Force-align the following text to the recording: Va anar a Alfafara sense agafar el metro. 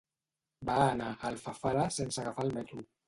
Va 0.69 0.77
anar 0.85 1.09
a 1.11 1.29
Alfafara 1.31 1.85
sense 1.99 2.21
agafar 2.23 2.47
el 2.49 2.55
metro. 2.57 2.87